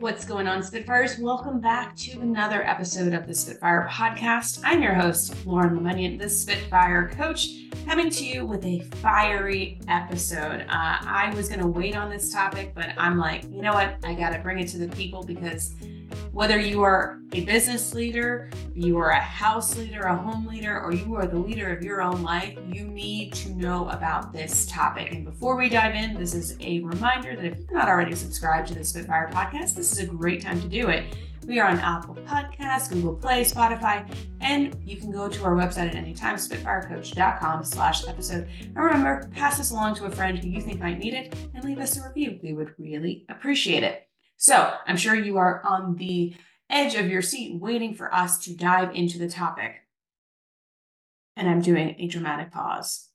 [0.00, 1.18] What's going on, Spitfires?
[1.18, 4.62] Welcome back to another episode of the Spitfire Podcast.
[4.64, 7.50] I'm your host, Lauren Lemunion, the Spitfire Coach,
[7.84, 10.62] coming to you with a fiery episode.
[10.62, 13.96] Uh, I was going to wait on this topic, but I'm like, you know what?
[14.02, 15.74] I got to bring it to the people because
[16.32, 20.92] whether you are a business leader, you are a house leader, a home leader, or
[20.92, 25.12] you are the leader of your own life, you need to know about this topic.
[25.12, 28.68] And before we dive in, this is a reminder that if you're not already subscribed
[28.68, 31.16] to the Spitfire podcast, this is a great time to do it.
[31.46, 34.08] We are on Apple Podcasts, Google Play, Spotify,
[34.40, 38.46] and you can go to our website at any time, spitfirecoach.com slash episode.
[38.60, 41.64] And remember, pass this along to a friend who you think might need it and
[41.64, 42.38] leave us a review.
[42.42, 44.09] We would really appreciate it.
[44.40, 46.34] So I'm sure you are on the
[46.70, 49.74] edge of your seat waiting for us to dive into the topic.
[51.36, 53.08] And I'm doing a dramatic pause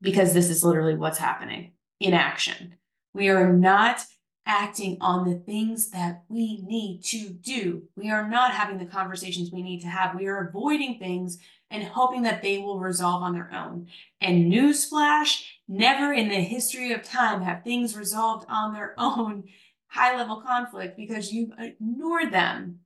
[0.00, 2.76] because this is literally what's happening in action.
[3.12, 4.00] We are not
[4.46, 7.82] acting on the things that we need to do.
[7.94, 10.16] We are not having the conversations we need to have.
[10.16, 11.36] We are avoiding things
[11.70, 13.88] and hoping that they will resolve on their own.
[14.22, 19.44] And newsflash, never in the history of time have things resolved on their own
[19.86, 22.80] high level conflict because you've ignored them.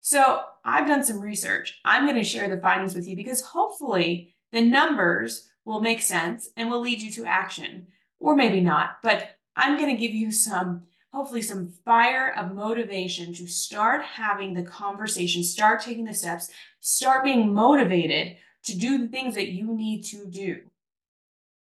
[0.00, 1.78] So I've done some research.
[1.84, 6.50] I'm going to share the findings with you because hopefully the numbers will make sense
[6.56, 7.86] and will lead you to action,
[8.18, 8.96] or maybe not.
[9.02, 10.82] But I'm going to give you some,
[11.12, 17.22] hopefully, some fire of motivation to start having the conversation, start taking the steps, start
[17.22, 20.62] being motivated to do the things that you need to do.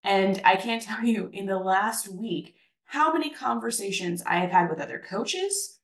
[0.03, 4.69] And I can't tell you in the last week how many conversations I have had
[4.69, 5.79] with other coaches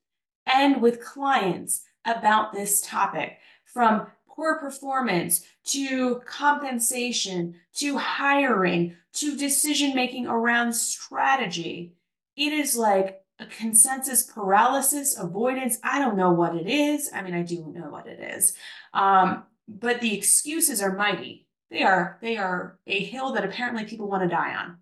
[0.46, 9.96] and with clients about this topic from poor performance to compensation to hiring to decision
[9.96, 11.96] making around strategy.
[12.36, 15.78] It is like a consensus paralysis, avoidance.
[15.84, 17.10] I don't know what it is.
[17.14, 18.54] I mean, I do know what it is.
[18.94, 21.49] Um, but the excuses are mighty.
[21.72, 24.78] They are they are a hill that apparently people want to die on.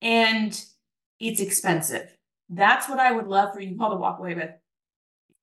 [0.00, 0.64] And
[1.18, 2.16] it's expensive.
[2.48, 4.50] That's what I would love for you all to walk away with.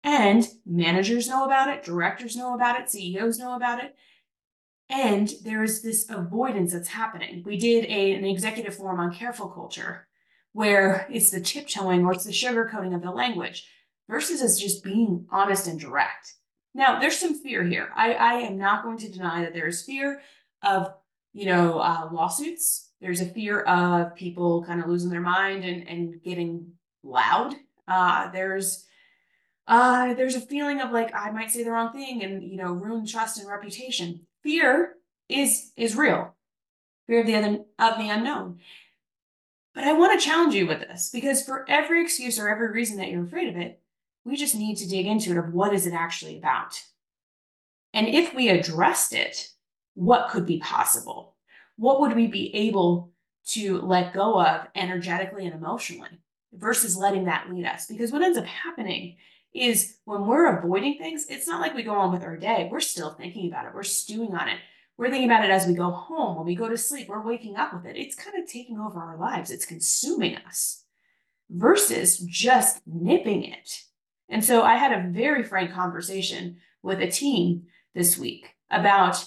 [0.03, 3.94] And managers know about it, directors know about it, CEOs know about it.
[4.88, 7.42] And there is this avoidance that's happening.
[7.47, 10.08] We did a, an executive forum on careful culture
[10.53, 13.66] where it's the tiptoeing or it's the sugarcoating of the language
[14.09, 16.34] versus as just being honest and direct.
[16.74, 17.91] Now, there's some fear here.
[17.94, 20.21] I, I am not going to deny that there is fear
[20.62, 20.92] of,
[21.32, 22.90] you know, uh, lawsuits.
[23.00, 27.54] There's a fear of people kind of losing their mind and, and getting loud.
[27.88, 28.86] Uh, there's
[29.66, 32.72] uh, there's a feeling of like I might say the wrong thing and you know
[32.72, 34.26] ruin trust and reputation.
[34.42, 34.94] Fear
[35.28, 36.34] is is real.
[37.06, 38.58] Fear of the other of the unknown.
[39.74, 42.98] But I want to challenge you with this because for every excuse or every reason
[42.98, 43.80] that you're afraid of it,
[44.24, 46.82] we just need to dig into it of what is it actually about.
[47.94, 49.52] And if we addressed it,
[49.94, 51.34] what could be possible?
[51.77, 53.12] What would we be able
[53.48, 56.21] to let go of energetically and emotionally
[56.53, 57.86] versus letting that lead us?
[57.86, 59.16] Because what ends up happening
[59.53, 62.68] is when we're avoiding things, it's not like we go on with our day.
[62.71, 63.74] We're still thinking about it.
[63.74, 64.59] We're stewing on it.
[64.97, 67.56] We're thinking about it as we go home, when we go to sleep, we're waking
[67.56, 67.97] up with it.
[67.97, 70.84] It's kind of taking over our lives, it's consuming us
[71.50, 73.83] versus just nipping it.
[74.28, 79.24] And so I had a very frank conversation with a team this week about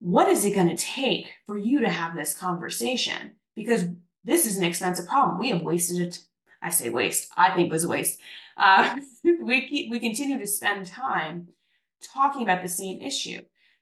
[0.00, 3.32] what is it going to take for you to have this conversation?
[3.54, 3.86] Because
[4.24, 5.38] this is an expensive problem.
[5.38, 6.20] We have wasted it.
[6.62, 7.30] I say waste.
[7.36, 8.20] I think was a waste.
[8.56, 8.96] Uh,
[9.42, 11.48] we keep, we continue to spend time
[12.02, 13.40] talking about the same issue.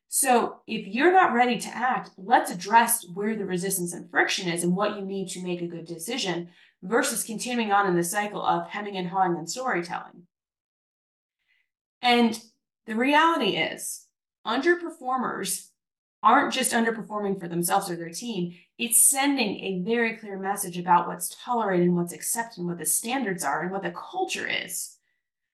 [0.09, 4.63] So if you're not ready to act, let's address where the resistance and friction is
[4.63, 6.49] and what you need to make a good decision
[6.83, 10.23] versus continuing on in the cycle of hemming and hawing and storytelling.
[12.01, 12.41] And
[12.87, 14.07] the reality is,
[14.47, 15.71] underperformers
[16.23, 21.07] aren't just underperforming for themselves or their team, it's sending a very clear message about
[21.07, 24.97] what's tolerated and what's accepted and what the standards are and what the culture is.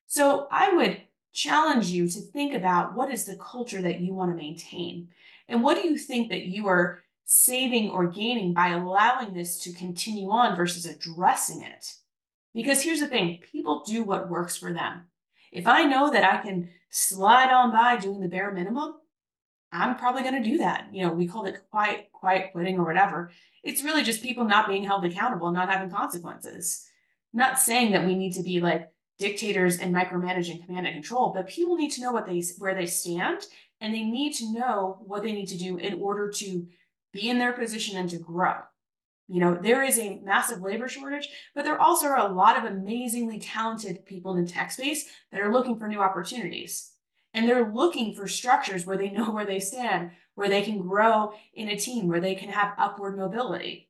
[0.06, 4.30] So I would challenge you to think about what is the culture that you want
[4.30, 5.08] to maintain?
[5.48, 9.72] And what do you think that you are saving or gaining by allowing this to
[9.72, 11.94] continue on versus addressing it?
[12.54, 15.04] Because here's the thing people do what works for them.
[15.50, 18.94] If i know that i can slide on by doing the bare minimum
[19.72, 22.84] i'm probably going to do that you know we called it quiet quiet quitting or
[22.84, 23.30] whatever
[23.64, 26.86] it's really just people not being held accountable not having consequences
[27.32, 31.48] not saying that we need to be like dictators and micromanaging command and control, but
[31.48, 33.42] people need to know what they where they stand
[33.80, 36.66] and they need to know what they need to do in order to
[37.12, 38.54] be in their position and to grow.
[39.28, 42.64] You know, there is a massive labor shortage, but there also are a lot of
[42.64, 46.91] amazingly talented people in the tech space that are looking for new opportunities.
[47.34, 51.32] And they're looking for structures where they know where they stand, where they can grow
[51.54, 53.88] in a team, where they can have upward mobility.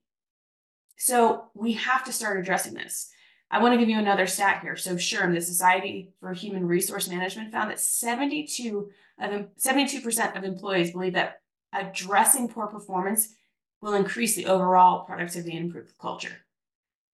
[0.96, 3.10] So we have to start addressing this.
[3.50, 4.76] I want to give you another stat here.
[4.76, 8.90] So SHRM, the Society for Human Resource Management, found that 72
[9.20, 11.42] of 72% of employees believe that
[11.72, 13.34] addressing poor performance
[13.80, 16.46] will increase the overall productivity and improve the culture.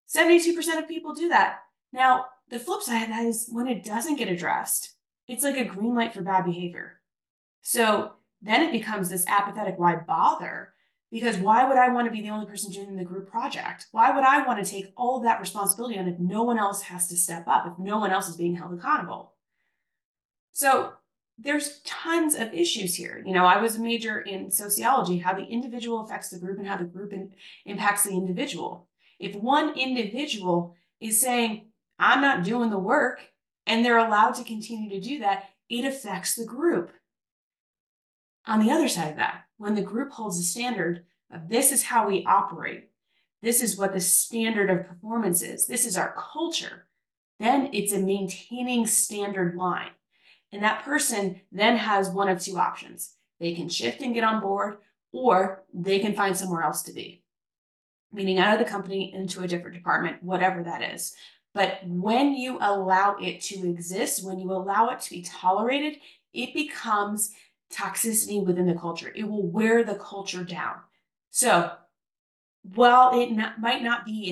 [0.07, 1.59] 72% of people do that.
[1.91, 4.95] Now, the flip side of that is when it doesn't get addressed,
[5.29, 6.99] it's like a green light for bad behavior.
[7.61, 10.73] So then it becomes this apathetic why bother
[11.11, 13.87] because why would I want to be the only person doing the group project?
[13.91, 16.83] Why would I want to take all of that responsibility on if no one else
[16.83, 19.33] has to step up, if no one else is being held accountable?
[20.53, 20.93] So
[21.37, 23.23] there's tons of issues here.
[23.25, 26.67] You know, I was a major in sociology, how the individual affects the group and
[26.67, 27.31] how the group in,
[27.65, 28.87] impacts the individual.
[29.19, 31.67] If one individual is saying,
[31.97, 33.21] I'm not doing the work,
[33.69, 36.91] and they're allowed to continue to do that, it affects the group.
[38.47, 41.83] On the other side of that, when the group holds a standard of this is
[41.83, 42.89] how we operate,
[43.43, 46.87] this is what the standard of performance is, this is our culture,
[47.39, 49.91] then it's a maintaining standard line.
[50.51, 53.13] And that person then has one of two options.
[53.39, 54.77] They can shift and get on board,
[55.13, 57.23] or they can find somewhere else to be,
[58.11, 61.13] meaning out of the company into a different department, whatever that is.
[61.53, 65.99] But when you allow it to exist, when you allow it to be tolerated,
[66.33, 67.31] it becomes
[67.73, 69.11] toxicity within the culture.
[69.15, 70.75] It will wear the culture down.
[71.31, 71.71] So
[72.63, 74.29] while it not, might not be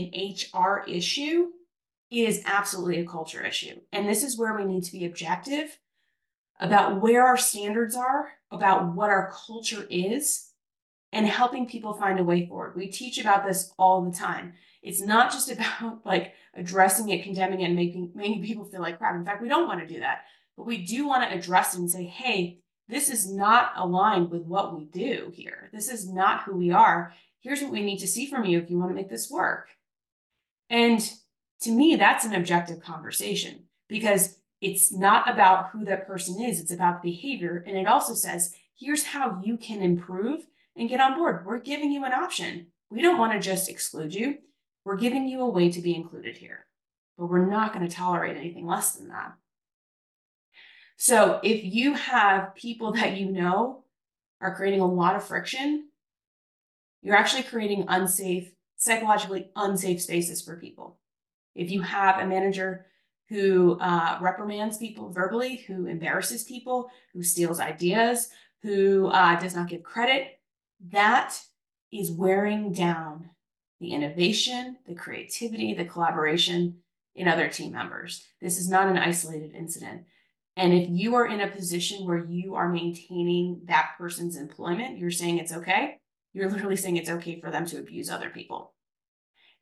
[0.53, 1.49] an HR issue,
[2.09, 3.79] it is absolutely a culture issue.
[3.91, 5.79] And this is where we need to be objective
[6.59, 10.51] about where our standards are, about what our culture is,
[11.17, 12.75] and helping people find a way forward.
[12.75, 14.53] We teach about this all the time.
[14.83, 18.99] It's not just about like addressing it, condemning it, and making, making people feel like
[18.99, 19.15] crap.
[19.15, 20.25] In fact, we don't want to do that.
[20.55, 24.43] But we do want to address it and say, hey, this is not aligned with
[24.43, 25.69] what we do here.
[25.73, 27.13] This is not who we are.
[27.39, 29.69] Here's what we need to see from you if you want to make this work.
[30.69, 31.01] And
[31.61, 36.71] to me, that's an objective conversation because it's not about who that person is, it's
[36.71, 37.63] about the behavior.
[37.65, 40.45] And it also says, here's how you can improve
[40.77, 41.45] and get on board.
[41.45, 42.67] We're giving you an option.
[42.89, 44.37] We don't want to just exclude you,
[44.85, 46.65] we're giving you a way to be included here,
[47.17, 49.33] but we're not going to tolerate anything less than that.
[50.95, 53.83] So if you have people that you know
[54.39, 55.89] are creating a lot of friction,
[57.01, 60.97] you're actually creating unsafe, psychologically unsafe spaces for people.
[61.53, 62.85] If you have a manager
[63.29, 68.29] who uh, reprimands people verbally, who embarrasses people, who steals ideas,
[68.61, 70.36] who uh, does not give credit,
[70.89, 71.39] that
[71.91, 73.29] is wearing down
[73.79, 76.77] the innovation, the creativity, the collaboration
[77.15, 78.23] in other team members.
[78.41, 80.03] This is not an isolated incident.
[80.55, 85.11] And if you are in a position where you are maintaining that person's employment, you're
[85.11, 85.99] saying it's okay,
[86.33, 88.73] you're literally saying it's okay for them to abuse other people.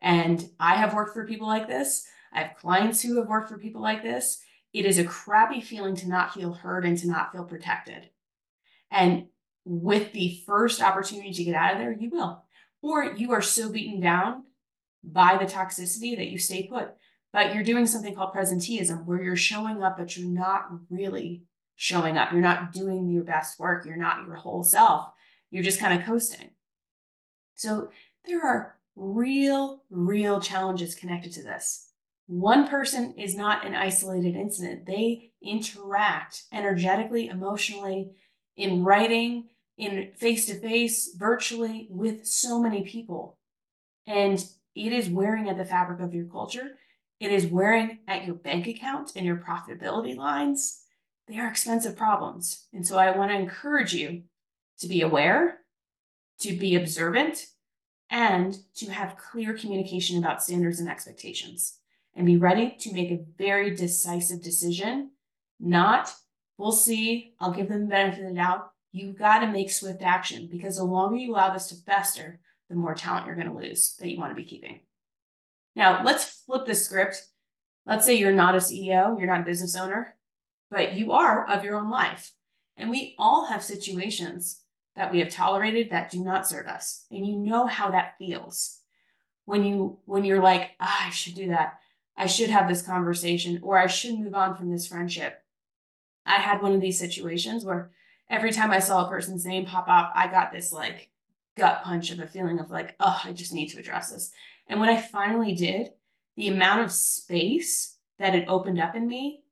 [0.02, 2.06] And I have worked for people like this.
[2.32, 4.40] I have clients who have worked for people like this.
[4.74, 8.10] it is a crappy feeling to not feel heard and to not feel protected.
[8.92, 9.28] And
[9.66, 12.44] with the first opportunity to get out of there, you will.
[12.82, 14.44] Or you are so beaten down
[15.04, 16.90] by the toxicity that you stay put.
[17.34, 21.44] But you're doing something called presenteeism, where you're showing up, but you're not really
[21.76, 22.32] showing up.
[22.32, 23.86] You're not doing your best work.
[23.86, 25.10] You're not your whole self.
[25.52, 26.52] You're just kind of coasting.
[27.56, 27.90] So
[28.26, 31.90] there are real, real challenges connected to this.
[32.28, 34.86] One person is not an isolated incident.
[34.86, 38.12] They interact energetically, emotionally,
[38.56, 43.38] in writing, in face to face, virtually with so many people.
[44.08, 44.44] And
[44.76, 46.78] it is wearing at the fabric of your culture.
[47.20, 50.82] It is wearing at your bank account and your profitability lines.
[51.28, 52.68] They are expensive problems.
[52.74, 54.24] And so I want to encourage you
[54.80, 55.60] to be aware,
[56.42, 57.48] to be observant,
[58.10, 61.80] and to have clear communication about standards and expectations
[62.16, 65.12] and be ready to make a very decisive decision.
[65.60, 66.14] Not,
[66.58, 68.72] we'll see, I'll give them the benefit of the doubt.
[68.96, 72.76] You've got to make swift action because the longer you allow this to fester, the
[72.76, 74.80] more talent you're going to lose that you want to be keeping.
[75.76, 77.22] Now, let's flip the script.
[77.86, 80.16] Let's say you're not a CEO, you're not a business owner,
[80.72, 82.32] but you are of your own life.
[82.78, 84.62] And we all have situations
[84.96, 87.06] that we have tolerated that do not serve us.
[87.12, 88.80] And you know how that feels
[89.44, 91.80] when you when you're like, oh, I should do that.
[92.16, 95.44] I should have this conversation or I should move on from this friendship.
[96.26, 97.92] I had one of these situations where
[98.30, 101.10] every time I saw a person's name pop up, I got this like
[101.58, 104.32] gut punch of a feeling of like, oh, I just need to address this.
[104.68, 105.90] And when I finally did,
[106.36, 109.44] the amount of space that it opened up in me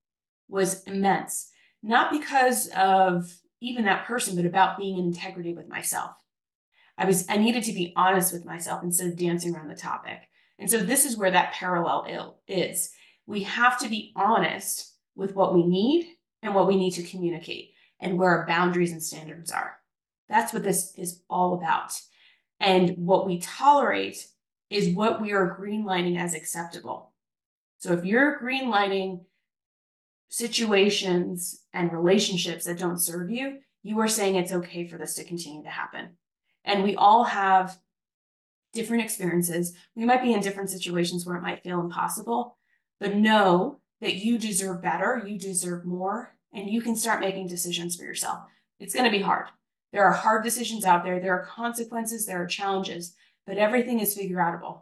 [0.50, 1.52] was immense.
[1.82, 6.12] Not because of even that person, but about being in integrity with myself.
[6.98, 10.20] I was I needed to be honest with myself instead of dancing around the topic.
[10.60, 12.92] And so this is where that parallel ill is.
[13.26, 16.08] We have to be honest with what we need
[16.42, 17.73] and what we need to communicate
[18.04, 19.78] and where our boundaries and standards are.
[20.28, 22.00] That's what this is all about.
[22.60, 24.28] And what we tolerate
[24.70, 27.14] is what we are greenlighting as acceptable.
[27.78, 29.22] So if you're greenlighting
[30.30, 35.24] situations and relationships that don't serve you, you are saying it's okay for this to
[35.24, 36.10] continue to happen.
[36.66, 37.78] And we all have
[38.74, 39.74] different experiences.
[39.96, 42.58] We might be in different situations where it might feel impossible,
[43.00, 47.96] but know that you deserve better, you deserve more, and you can start making decisions
[47.96, 48.40] for yourself.
[48.80, 49.48] It's going to be hard.
[49.92, 54.16] There are hard decisions out there, there are consequences, there are challenges, but everything is
[54.16, 54.82] figure outable.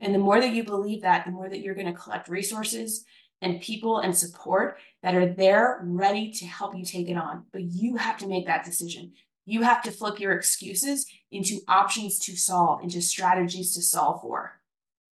[0.00, 3.04] And the more that you believe that, the more that you're going to collect resources
[3.40, 7.44] and people and support that are there ready to help you take it on.
[7.52, 9.12] But you have to make that decision.
[9.46, 14.60] You have to flip your excuses into options to solve, into strategies to solve for.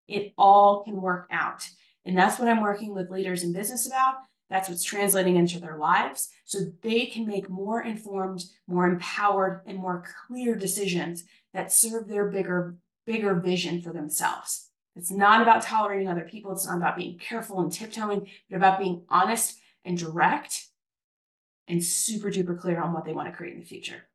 [0.08, 1.68] It all can work out.
[2.06, 4.16] And that's what I'm working with leaders in business about.
[4.52, 9.78] That's what's translating into their lives so they can make more informed, more empowered, and
[9.78, 14.68] more clear decisions that serve their bigger, bigger vision for themselves.
[14.98, 16.52] It's not about tolerating other people.
[16.52, 20.66] It's not about being careful and tiptoeing, but about being honest and direct
[21.70, 24.10] and super duper clear on what they want to create in the future.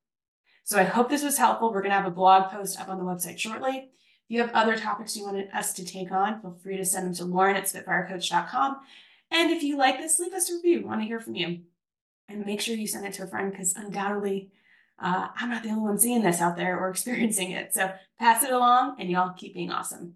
[0.65, 1.73] So I hope this was helpful.
[1.73, 3.77] We're going to have a blog post up on the website shortly.
[3.77, 3.89] If
[4.27, 7.15] you have other topics you want us to take on, feel free to send them
[7.15, 8.77] to Lauren at spitfirecoach.com.
[9.31, 10.85] And if you like this, leave us a review.
[10.85, 11.59] Want to hear from you.
[12.29, 14.51] And make sure you send it to a friend because undoubtedly
[14.99, 17.73] uh, I'm not the only one seeing this out there or experiencing it.
[17.73, 20.15] So pass it along and y'all keep being awesome.